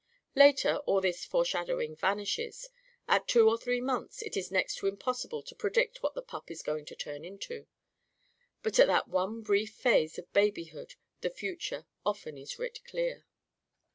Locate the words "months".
3.79-4.23